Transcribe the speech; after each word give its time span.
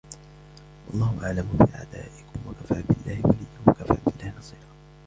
وَاللَّهُ 0.89 1.17
أَعْلَمُ 1.25 1.47
بِأَعْدَائِكُمْ 1.53 2.39
وَكَفَى 2.49 2.83
بِاللَّهِ 2.89 3.21
وَلِيًّا 3.25 3.61
وَكَفَى 3.67 3.97
بِاللَّهِ 4.05 4.33
نَصِيرًا 4.37 4.69